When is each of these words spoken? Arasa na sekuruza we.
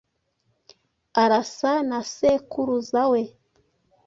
Arasa 1.21 1.73
na 1.89 1.99
sekuruza 2.15 3.01
we. 3.11 3.21